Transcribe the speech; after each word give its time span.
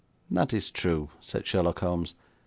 'That 0.31 0.51
is 0.51 0.71
true,' 0.71 1.11
said 1.19 1.45
Sherlock 1.45 1.81
Holmes. 1.81 2.15